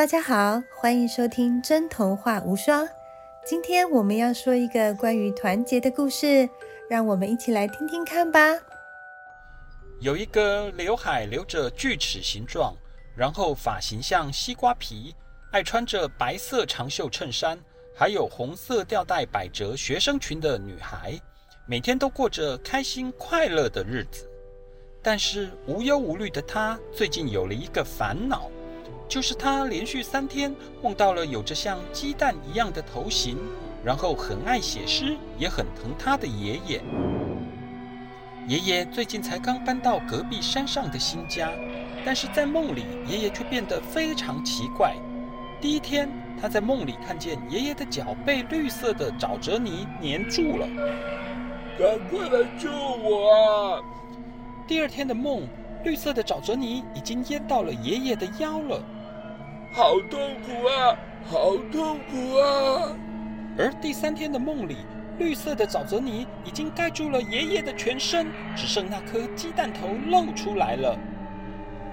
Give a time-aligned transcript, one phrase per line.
[0.00, 2.88] 大家好，欢迎收听真童话无双。
[3.44, 6.48] 今天我们要说一个关于团结的故事，
[6.88, 8.40] 让我们一起来听听看吧。
[10.00, 12.74] 有一个刘海留着锯齿形状，
[13.14, 15.14] 然后发型像西瓜皮，
[15.52, 17.58] 爱穿着白色长袖衬衫，
[17.94, 21.12] 还有红色吊带百褶学生裙的女孩，
[21.66, 24.26] 每天都过着开心快乐的日子。
[25.02, 28.50] 但是无忧无虑的她，最近有了一个烦恼。
[29.10, 33.36] 就是他连续三天梦到了有着像鸡蛋一样的头型，
[33.84, 36.80] 然后很爱写诗，也很疼他的爷爷。
[38.46, 41.50] 爷爷最近才刚搬到隔壁山上的新家，
[42.04, 44.94] 但是在梦里，爷爷却变得非常奇怪。
[45.60, 46.08] 第一天，
[46.40, 50.68] 他在梦里看见爷爷的脚被绿色的沼泽泥粘住了，
[51.76, 53.82] 赶快来救我啊！
[54.68, 55.48] 第二天的梦，
[55.82, 58.80] 绿色的沼泽泥已经淹到了爷爷的腰了。
[59.72, 62.96] 好痛苦啊，好痛苦啊！
[63.56, 64.78] 而第三天的梦里，
[65.18, 70.98] 绿色的沼泽泥已经盖住了爷爷的全身，只剩那颗鸡蛋头露出来了。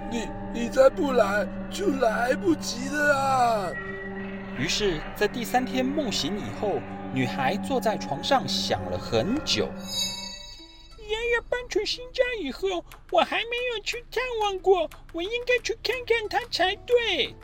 [0.09, 3.71] 你你再不来，就来不及了啊！
[4.57, 6.79] 于是，在第三天梦醒以后，
[7.13, 9.69] 女孩坐在床上想了很久。
[10.97, 17.35] 爷爷搬出新家以后，我还没有去探望过，我应该去看看他才对。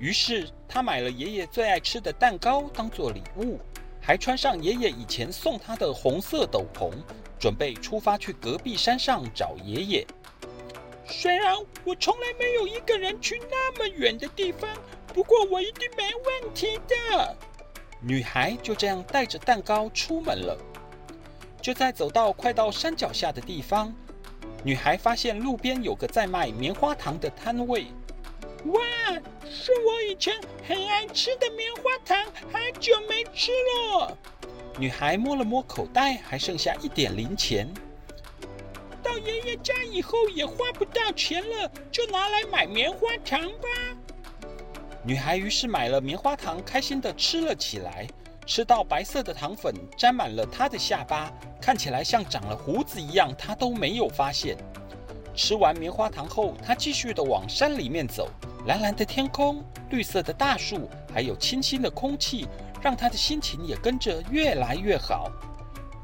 [0.00, 3.60] 于是他买了爷爷最爱吃的蛋糕当做礼物，
[4.00, 6.90] 还穿上爷爷以前送他的红色斗篷，
[7.38, 10.06] 准备出发去隔壁山上找爷爷。
[11.04, 14.70] 虽然我从来没有一个人去那么远的地方，
[15.12, 17.36] 不过我一定没问题的。
[18.00, 20.56] 女孩就这样带着蛋糕出门了。
[21.60, 23.94] 就在走到快到山脚下的地方，
[24.64, 27.88] 女孩发现路边有个在卖棉花糖的摊位。
[28.66, 28.80] 哇，
[29.50, 32.18] 是我以前很爱吃的棉花糖，
[32.52, 34.16] 好久没吃了。
[34.78, 37.66] 女孩摸了摸口袋，还剩下一点零钱。
[39.02, 43.68] 到爷爷家以后也花不到钱了，就拿来买棉花糖吧。
[45.02, 48.06] 女孩于是买了棉花糖，开心的吃了起来。
[48.46, 51.32] 吃到白色的糖粉沾满了她的下巴，
[51.62, 54.56] 看起来像长了胡子一样，她都没有发现。
[55.34, 58.28] 吃完棉花糖后，她继续的往山里面走。
[58.66, 62.46] 蓝蓝的天空，绿色的大树，还有清新的空气，
[62.82, 65.30] 让他的心情也跟着越来越好。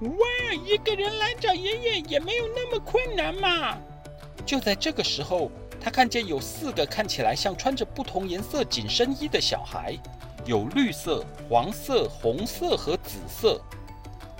[0.00, 3.76] 哇，一个人来找爷爷也没有那么困难嘛！
[4.44, 5.50] 就在这个时候，
[5.80, 9.94] 他看见有四个看起来像穿着不同颜色紧身衣的小孩，
[10.44, 13.60] 有绿色、黄色、红色和紫色，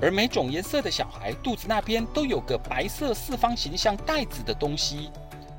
[0.00, 5.10] 而每种颜色的小孩肚子那边都有个白色四方形像袋子的东西。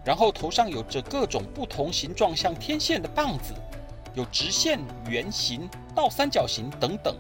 [0.08, 3.54] 然后头上有着各种不同形状，像天线的棒子，
[4.14, 4.80] 有直线、
[5.10, 7.14] 圆形、倒三角形等等。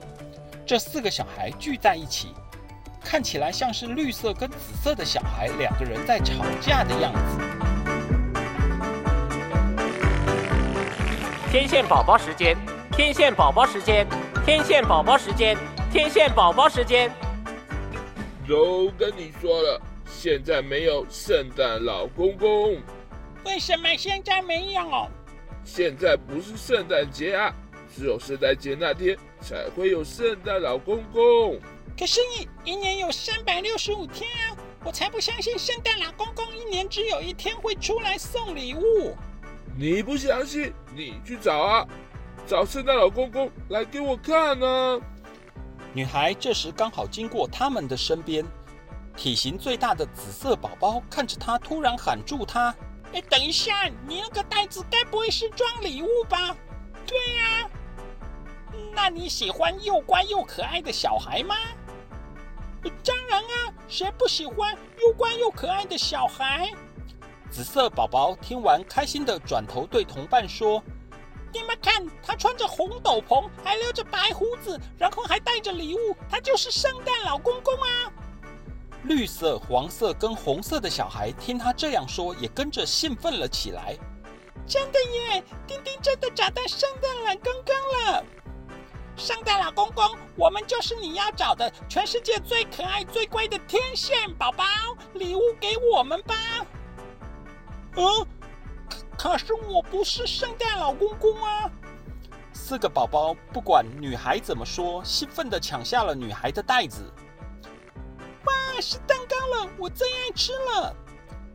[0.65, 2.29] 这四个小孩聚在一起，
[3.03, 7.41] 看起来像是绿色跟紫色的小孩两个人在吵架的样子。
[11.51, 12.55] 天线宝宝时间，
[12.93, 14.07] 天线宝宝时间，
[14.45, 15.57] 天线宝宝时间，
[15.91, 17.11] 天线宝宝时间。
[18.47, 19.81] 都跟你说了。
[20.07, 22.77] 现在没有圣诞老公公，
[23.45, 25.07] 为什么现在没有？
[25.63, 27.53] 现在不是圣诞节啊，
[27.95, 31.59] 只有圣诞节那天才会有圣诞老公公。
[31.99, 39.15] 可是你一年有三百六十五天啊，我才不相信圣诞老公公一年只有一天会出来送礼物。
[39.77, 41.87] 你不相信，你去找啊，
[42.47, 44.99] 找圣诞老公公来给我看呢。
[45.93, 48.43] 女孩这时刚好经过他们的身边。
[49.17, 52.73] 体型最大的紫色宝宝看着他，突然喊住他
[53.13, 56.55] ：“哎，等一下，你那个袋子该不会是装礼物吧
[57.07, 57.69] ？”“对呀。
[58.93, 61.55] ”“那你喜欢又乖又可爱的小孩吗
[63.03, 66.71] ？”“当然啊，谁不喜欢又乖又可爱的小孩？”
[67.49, 70.81] 紫色宝宝听完，开心的转头对同伴说
[71.51, 78.13] ：“你们看，他穿着红斗篷，还留着白胡子，然后还带着礼物，他就是圣诞老公公啊！”
[79.07, 83.97] 绿色、黄色跟红色的小孩听他这样说，也跟着兴奋了起来。
[84.67, 85.43] 真的耶！
[85.65, 88.23] 丁丁真的找到圣诞老公公了！
[89.15, 94.65] 圣诞老公公，我们就是你要找的全世界最可爱、最乖的天线宝宝，
[95.13, 96.35] 礼物给我们吧！
[97.95, 98.27] 嗯，
[99.17, 101.71] 可是我不是圣诞老公公啊！
[102.51, 107.01] 四个宝宝不管女孩怎么说，兴奋地抢下了女孩的袋子。
[108.81, 110.95] 是蛋糕了，我最爱吃了。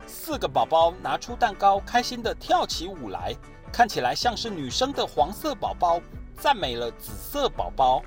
[0.05, 3.35] 四个宝宝拿出蛋糕，开心的跳起舞来。
[3.71, 5.99] 看起来像是女生的黄色宝宝
[6.37, 8.03] 赞美了紫色宝宝。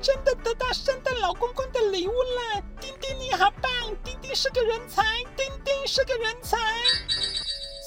[0.00, 3.70] 真的得到圣诞老公公的礼物了，丁丁你好棒，
[4.02, 5.02] 丁丁是个人才，
[5.36, 6.56] 丁丁是个人才。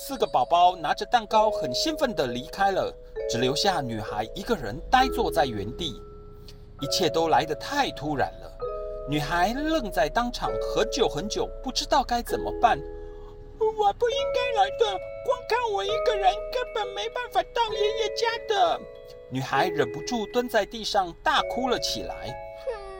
[0.05, 2.93] 四个宝宝拿着蛋糕，很兴奋地离开了，
[3.31, 5.99] 只留下女孩一个人呆坐在原地。
[6.81, 8.57] 一切都来得太突然了，
[9.09, 12.79] 女孩愣在当场很久很久，不知道该怎么办。
[13.59, 14.85] 我不应该来的，
[15.25, 18.79] 光看我一个人根本没办法到爷爷家的。
[19.29, 22.33] 女孩忍不住蹲在地上大哭了起来，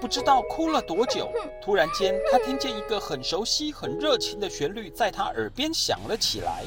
[0.01, 1.31] 不知道哭了多久。
[1.61, 6.63] 突然间，她听见一个很熟悉、很热情的旋律在她耳边响了起来。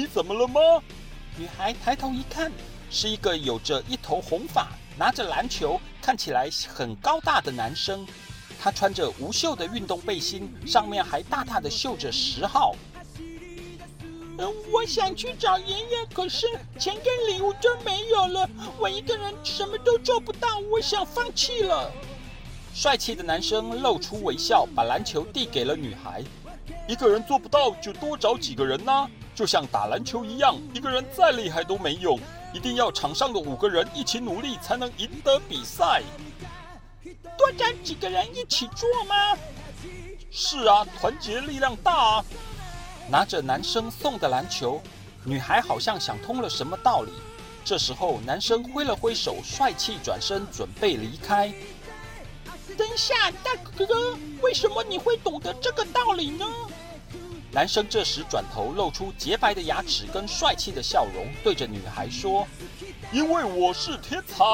[0.00, 0.58] 你怎么了吗？
[1.36, 2.50] 女孩抬头一看，
[2.90, 4.68] 是一个有着一头红发。
[4.96, 8.06] 拿着篮球，看起来很高大的男生，
[8.58, 12.74] 他穿着无袖的运动背心，上面还大大的绣着十号。
[14.38, 16.46] 嗯，我想去找爷爷，可是
[16.78, 18.48] 钱跟礼物都没有了，
[18.78, 21.92] 我一个人什么都做不到，我想放弃了。
[22.72, 26.24] 帅气的男生露出微笑，把篮球递给了女孩。
[26.88, 29.06] 一个人做不到，就多找几个人呐，
[29.40, 32.20] 就像打篮球一样，一个人再厉害都没用。
[32.52, 36.02] 一定要场上的五个人一起努力，才能赢得比赛。
[37.38, 39.38] 多找几个人一起做吗？
[40.30, 42.22] 是啊，团结力量大！
[43.08, 44.78] 拿着男生送的篮球，
[45.24, 47.10] 女孩好像想通了什么道理。
[47.64, 51.50] 这时候，男生挥了挥手，帅气转身准备离开。
[52.76, 56.44] 等一下，大哥哥，为什么你会懂得这个道理呢？
[57.52, 62.46] 男生这时转头，露出洁白的牙齿跟帅气的笑容，对着女孩说
[63.12, 64.44] ：“因为我是天才。”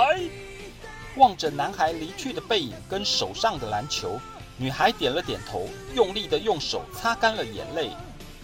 [1.16, 4.18] 望着男孩离去的背影跟手上的篮球，
[4.56, 7.90] 女孩点了点头，用力的用手擦干了眼泪。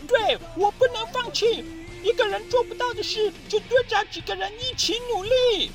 [0.06, 1.64] 对我不能放弃，
[2.02, 5.70] 一个人做不到的事，就多找几个人一起努力。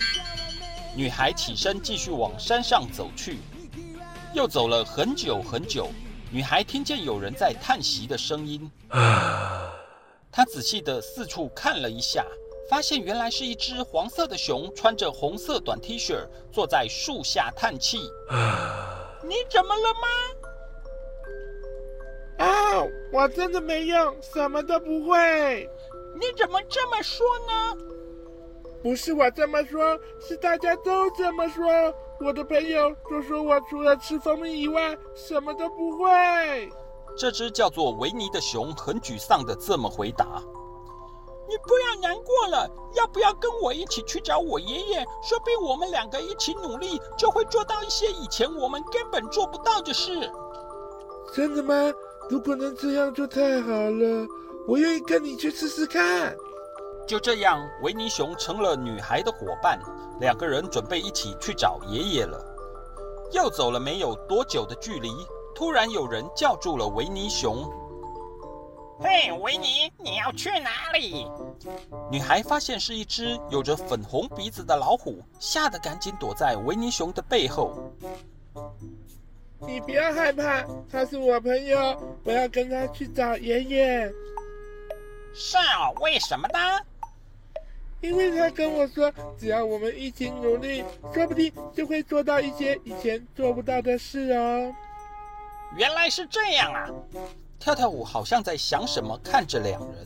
[0.95, 3.39] 女孩起身继续往山上走去，
[4.35, 5.89] 又走了很久很久。
[6.29, 8.69] 女孩听见有人在叹息的声音，
[10.29, 12.25] 她仔细的四处看了一下，
[12.69, 17.99] 发现原来是一只黄色的熊，穿着红色短 T 恤，坐在树下叹气。
[19.23, 19.93] 你怎么了
[22.37, 22.45] 吗？
[22.45, 22.83] 啊，
[23.13, 25.69] 我真的没用，什么都不会。
[26.19, 27.77] 你怎么这么说呢？
[28.83, 31.95] 不是我这么说，是大家都这么说。
[32.19, 36.69] 我的朋友都说我除了吃蜂蜜以外什么都不会。
[37.17, 40.41] 这只叫做维尼的熊很沮丧的这么回答
[41.47, 45.05] ：“你不要难过了，要不要跟我一起去找我爷爷？
[45.23, 50.29] 说不定我们两个一起努力，就会做到一些以前我们根本做不到的事。”
[51.33, 51.73] 真的吗？
[52.29, 54.27] 如果能这样就太好了，
[54.67, 56.35] 我愿意跟你去试试看。
[57.07, 59.79] 就这样，维尼熊成了女孩的伙伴。
[60.19, 62.43] 两个人准备一起去找爷爷了。
[63.31, 65.09] 又走了没有多久的距离，
[65.55, 67.63] 突然有人叫住了维尼熊
[68.99, 71.27] ：“嘿，维尼，你要去哪里？”
[72.11, 77.91] 女孩发现是一只有着粉红鼻子的老虎，吓得赶紧躲在维尼熊的背后。
[79.59, 84.11] 你不要害怕，他是我朋友，我要跟他去找爷爷。
[85.33, 86.59] 是啊，为什么呢？
[88.01, 94.73] 因为他跟我说，只要我们一起努力，说不定就会做到一些以前做不到的事哦。
[95.75, 96.89] 原来是这样啊！
[97.59, 100.05] 跳跳舞好像在想什么，看着两人。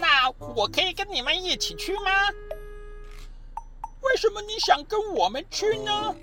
[0.00, 2.10] 那我可以跟你们一起去吗？
[4.02, 6.14] 为什么你想跟我们去呢？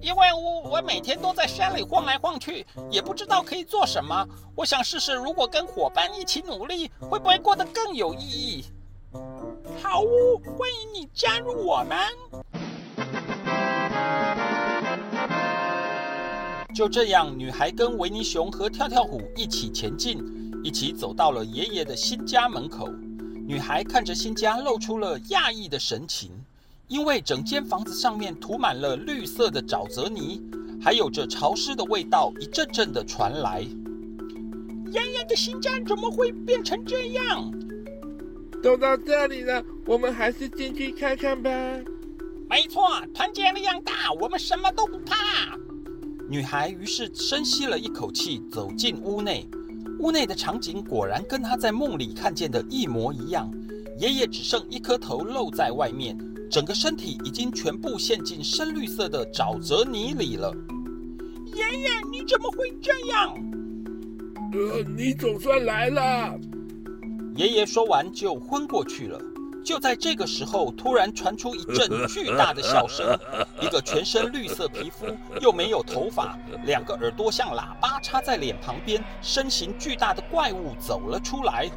[0.00, 4.26] 因为我我每天都在山里晃来晃去，也不知道可以做什么。
[4.54, 8.64] 我想试试，如果跟伙伴一起努力，会不会过得更有意义？
[9.82, 11.98] 好哦，欢迎你加入我们。
[16.74, 20.22] 就这样，女孩跟维尼熊和跳跳虎一起前进，
[20.62, 22.88] 一起走到了爷爷的新家门口。
[23.46, 26.30] 女孩看着新家，露出了讶异的神情，
[26.88, 30.42] 因为整间房子上面涂满了绿色的沼泽泥，
[30.82, 33.60] 还有着潮湿的味道，一阵阵的传来。
[34.90, 37.52] 爷爷的新家怎么会变成这样？
[38.62, 41.50] 都到这里了，我们还是进去看看吧。
[42.48, 42.82] 没错，
[43.14, 45.56] 团结力量大，我们什么都不怕。
[46.28, 49.48] 女孩于是深吸了一口气，走进屋内。
[49.98, 53.50] 屋内的场景果然跟她在梦里看见的一模一样。
[53.98, 56.18] 爷爷只剩一颗头露在外面，
[56.50, 60.54] 整个身体已经全部陷进深绿色的沼泽泥里了。
[61.54, 63.34] 爷爷，你怎么会这样？
[64.52, 66.38] 呃，你总算来了。
[67.36, 69.20] 爷爷说完就昏过去了。
[69.62, 73.18] 就在这个时候，突然传出一阵巨大的笑声，
[73.60, 75.06] 一个全身绿色皮肤
[75.40, 81.68] 又没有头发，两个耳朵像喇叭插在脸旁边，身形巨大的怪物走了出来。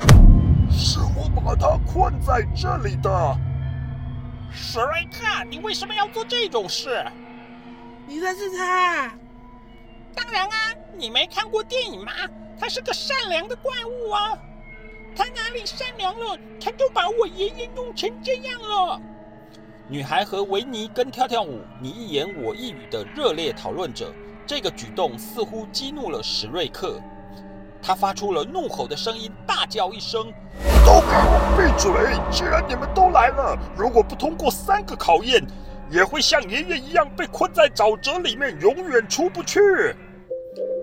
[0.71, 3.37] 是我把他困在这里的。
[4.51, 7.03] 史瑞克，你为什么要做这种事？
[8.07, 9.11] 你认识他？
[10.15, 12.11] 当然啊，你没看过电影吗？
[12.59, 14.37] 他是个善良的怪物啊。
[15.15, 16.37] 他哪里善良了？
[16.59, 18.99] 他都把我爷爷弄成这样了。
[19.87, 24.11] 女孩和维尼跟跳跳舞，你一言我一语的热烈讨论着。
[24.45, 26.99] 这个举动似乎激怒了史瑞克，
[27.81, 30.31] 他发出了怒吼的声音，大叫一声
[30.85, 31.91] ：“都给我闭嘴！
[32.31, 35.45] 既然你们都来了，如果不通过三个考验，
[35.91, 39.59] 也会像爷爷一样被困在沼泽里面，永远出不去。”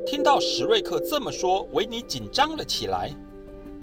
[0.06, 3.10] 听到史瑞克这么说，维尼紧张了起来。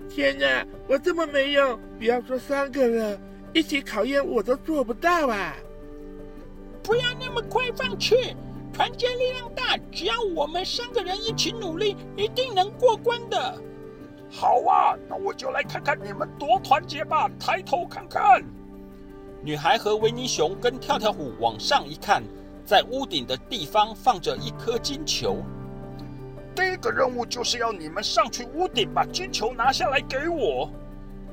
[0.10, 3.20] 天哪，我这么没用，不要说三个了，
[3.54, 5.56] 一起考验我都做不到啊！
[6.84, 8.36] 不要那么快放弃，
[8.72, 13.62] 团结力量大，只要我们三个人一起努力，一定能过关的。
[14.30, 17.30] 好啊，那我就来看看你们多团结吧！
[17.40, 18.44] 抬头看看，
[19.42, 22.24] 女孩和维尼熊跟跳跳虎往上一看，
[22.66, 25.44] 在屋顶的地方放着一颗金球。
[26.56, 30.70] 第一个任务就是要你们上去屋顶把金球拿下来给我。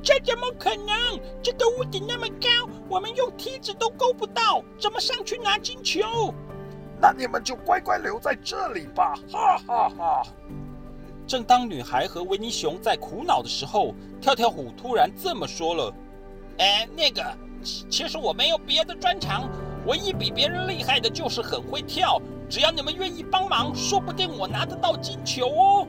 [0.02, 1.20] 这怎么可能？
[1.42, 2.48] 这个屋顶那么高，
[2.88, 6.34] 我们用梯子都够不到，怎么上去拿金球？
[6.98, 9.14] 那你们就乖乖留在这里吧！
[9.30, 10.22] 哈哈哈。
[11.26, 15.94] 正当女孩和维尼熊在苦恼的时候，跳跳虎突然这么说了
[16.58, 17.22] ：“哎，那个，
[17.62, 19.48] 其实我没有别的专长，
[19.86, 22.20] 唯一比别人厉害的就是很会跳。”
[22.50, 25.86] 只要你们愿意帮忙，说不定我拿得到金球哦。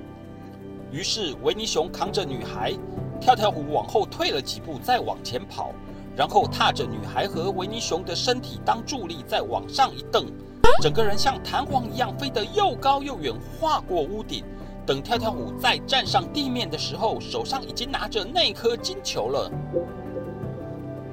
[0.91, 2.71] 于是维尼熊扛着女孩，
[3.19, 5.71] 跳跳虎往后退了几步，再往前跑，
[6.15, 10.27] 然后踏着女孩和维尼熊的身体当助力，再往上一蹬，
[10.79, 14.43] 整个人像弹簧一样飞得又高又远，划过屋顶。
[14.86, 19.51] 等跳跳虎再站上地面的时候，手上已经拿着那颗金球了。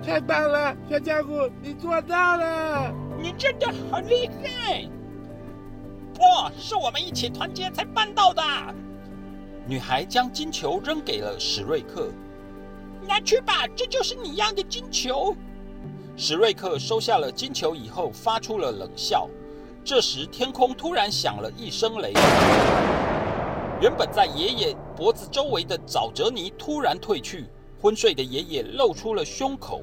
[0.05, 2.93] 太棒了，小家伙，你做到了！
[3.21, 4.89] 你真的很厉害。
[6.15, 6.23] 不
[6.59, 8.43] 是我们一起团结才办到的。
[9.67, 12.11] 女孩将金球扔给了史瑞克，
[13.07, 15.37] 拿去吧，这就是你要的金球。
[16.17, 19.29] 史瑞克收下了金球以后，发出了冷笑。
[19.85, 22.13] 这时，天空突然响了一声雷，
[23.81, 27.47] 原本在爷爷脖子周围的沼泽泥突然退去，
[27.81, 29.83] 昏睡的爷爷露出了胸口。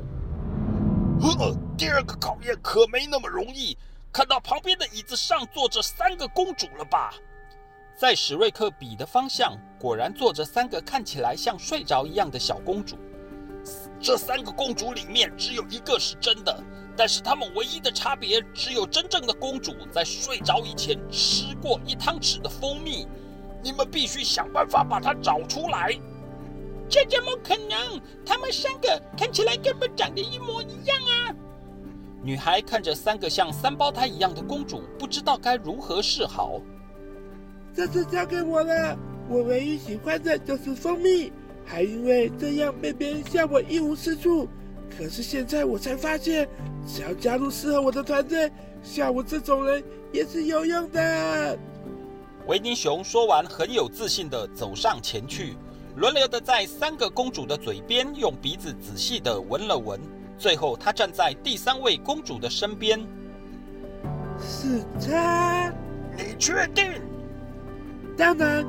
[1.22, 3.78] 呵，第二个考验可没那么容易。
[4.12, 7.14] 看到旁边的椅子上坐着三个公主了吧？
[7.98, 12.98] 在史瑞克比的方向，果然坐着三个看起来像睡着一样的小公主。
[14.00, 16.64] 这三个公主里面只有一个是真的，
[16.96, 23.08] 但是她们唯一的差别只有真正的公主在睡着以前吃过一汤匙的蜂蜜。
[23.64, 25.98] 你们必须想办法把它找出来。
[26.90, 28.02] 这怎么可能？
[28.26, 31.36] 他们三个看起来根本长得一模一样啊！
[32.24, 36.62] 女孩看着三个像三胞胎一样的公主，不知道该如何是好。
[37.74, 38.98] 这次交给我了，
[39.30, 41.32] 我唯一喜欢的就是蜂蜜，
[41.66, 44.48] 还因为这样被别人笑我一无是处。
[44.96, 46.48] 可是现在我才发现，
[46.88, 48.52] 只要加入适合我的团队，
[48.82, 51.58] 像我这种人也是有用的。
[52.48, 55.58] 维尼熊说完，很有自信的走上前去，
[55.96, 59.98] 轮流的在三个公主的嘴边用鼻子仔细的闻了闻。
[60.38, 63.00] 最后，他站在第三位公主的身边。
[64.38, 65.74] 是他？
[66.18, 66.92] 你确定？
[68.18, 68.66] 当然，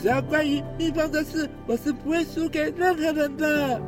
[0.00, 3.80] 只要关于秘方的事，我是不会输给任何人的。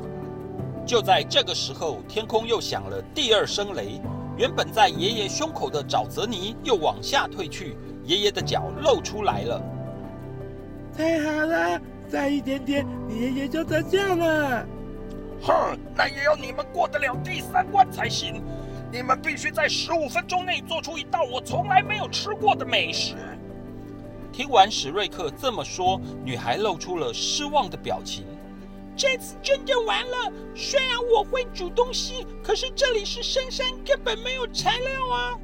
[0.87, 4.01] 就在这个时候，天空又响了第二声雷。
[4.37, 9.61] 原本在爷爷胸口的沼泽泥又往下退去，爷爷的脚露出来了。
[10.97, 14.67] 太好了，再一点点，你爷爷就得救了。
[15.43, 18.43] 哼，那也要你们过得了第三关才行。
[18.91, 23.15] 你们必须在十五分钟内做出一道我从来没有吃过的美食。
[24.33, 28.25] 听完史瑞克这么说，女孩露出了失望的表情。
[28.97, 30.33] 这次真的完了。
[30.55, 35.39] 虽然我会煮东西，可是这里是深山，根本没有材料啊。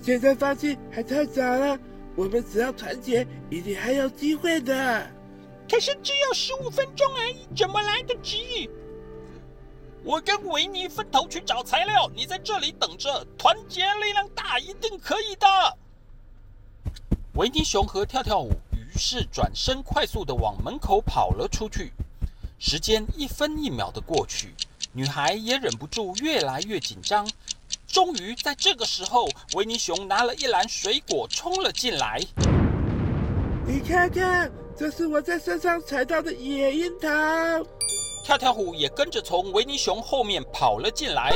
[0.00, 1.78] 现在放弃还太早了。
[2.16, 5.06] 我们只要团结，一定还有机会的。
[5.68, 8.68] 可是只有十五分钟而已，怎么来得及？
[10.04, 13.26] 我跟维尼分头去找材料，你在这里等着。
[13.38, 15.46] 团结力量大，一定可以的。
[17.34, 21.92] 维尼熊和跳跳舞于是转身快速的往门口跑了出去。
[22.58, 24.54] 时间一分一秒的过去，
[24.92, 27.26] 女孩也忍不住越来越紧张。
[27.86, 32.20] 终于在这个时候，维尼熊拿了一篮水果冲了进来。
[33.66, 37.08] 你看看，这是我在山上采到的野樱桃。
[38.24, 41.30] 跳跳虎也跟着从维尼熊后面跑了进来。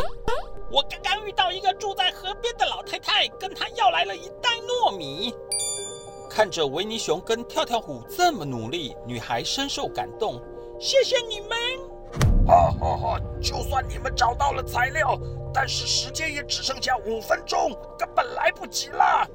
[0.71, 5.33] 我刚刚遇到一个住在河边的老太太，跟她要来了一袋糯米。
[6.29, 10.43] 看着维尼熊跟跳跳虎这么努力，女孩深受感动。
[10.81, 11.59] 谢谢你们！
[12.47, 13.21] 哈哈哈！
[13.41, 15.17] 就算你们找到了材料，
[15.55, 19.29] 但是时间也只剩下五分钟，根本来不及了。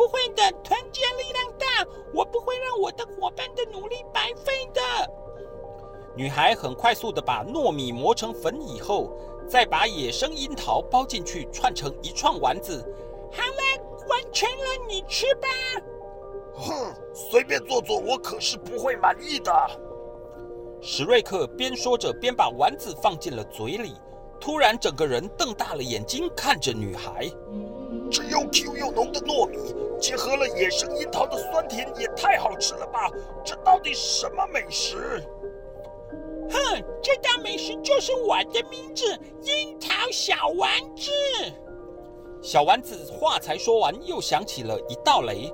[0.00, 4.80] 不会的，团结力量大，我不会让我的伙伴的努力白费的。
[6.16, 9.12] 女孩很快速的把糯米磨成粉以后，
[9.46, 12.82] 再把野生樱桃包进去，串成一串丸子。
[13.30, 15.48] 好了，完成了，你吃吧。
[16.54, 19.52] 哼，随便做做，我可是不会满意的。
[20.80, 23.92] 史瑞克边说着，边把丸子放进了嘴里。
[24.40, 27.30] 突然，整个人瞪大了眼睛看着女孩。
[28.10, 33.10] 这又 Q 又浓的糯米，结合了野生樱桃的酸甜，也太好吃了吧！
[33.44, 35.22] 这到底什么美食？
[36.50, 39.04] 哼，这道美食就是我的名字——
[39.44, 41.10] 樱桃小丸子。
[42.42, 45.52] 小丸子话才说完，又响起了一道雷。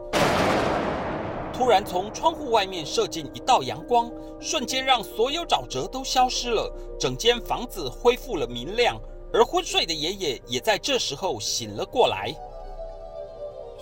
[1.53, 4.11] 突然，从窗户外面射进一道阳光，
[4.41, 8.97] 瞬间让所有沼泽都消失了，整间房子恢复了明亮。
[9.33, 12.33] 而昏睡的爷爷也在这时候醒了过来。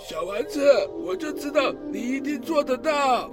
[0.06, 3.30] 小丸子，我就知道你一定做得到。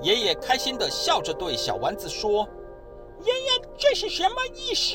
[0.00, 2.48] 爷爷开心的笑着对小丸子说。
[3.24, 4.94] 爷爷，这是什么意思？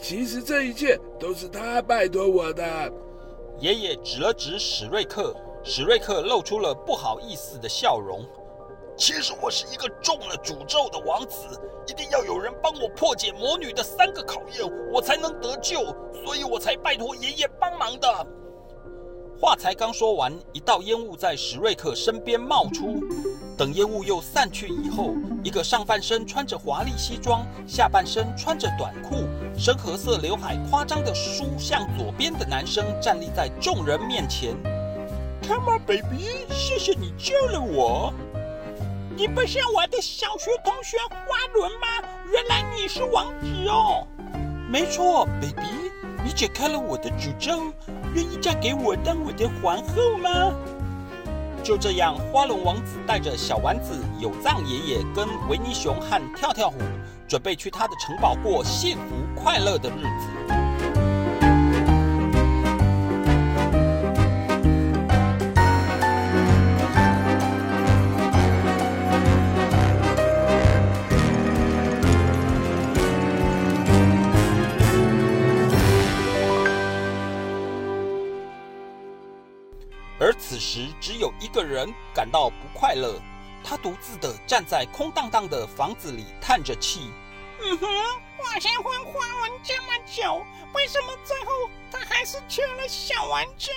[0.00, 2.92] 其实这一切都是他拜托我的。
[3.60, 8.24] 爷爷指了指史瑞克，史瑞克露出了不好意思的笑容。
[8.96, 11.46] 其实我是一个中了诅咒的王子，
[11.86, 15.84] 一定要有人帮我破解魔女的三个考验，我才能得救，
[16.24, 18.26] 所以我才拜托爷爷帮忙的。
[19.40, 23.02] 话才刚说完，一道烟雾在史瑞克身边冒出。
[23.56, 29.26] 等烟雾又散去以后，一个上半身穿着华丽西装，下半身穿着短裤，
[29.58, 34.54] 深褐色刘海夸张的梳向左边的男生站立在众人面前。
[35.48, 38.12] Come on, baby，谢谢你救了我。
[39.16, 41.18] 你不是我的小学同学花
[41.54, 41.88] 轮吗？
[42.30, 44.06] 原来你是王子哦。
[44.70, 45.90] 没错，baby。
[46.22, 47.72] 你解开了我的诅咒，
[48.14, 50.52] 愿意嫁给我当我的皇后吗？
[51.62, 56.78] 就这样，花龙王子带着小丸子、有藏爷爷跟维尼熊和跳跳虎，
[57.28, 60.59] 准备去他的城堡过幸福快乐的日子。
[81.60, 83.20] 个人感到不快乐。
[83.62, 87.10] 他独自的站在空荡荡的房子里，叹着气。
[87.62, 87.86] 嗯哼，
[88.38, 90.42] 我先混花纹这么久，
[90.72, 91.52] 为什么最后
[91.92, 93.70] 他还是缺了小玩具？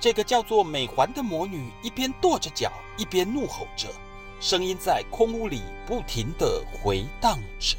[0.00, 3.88] 这个叫做美环的魔女一边跺着脚，一边怒吼着，
[4.40, 7.76] 声音在空屋里不停的回荡着。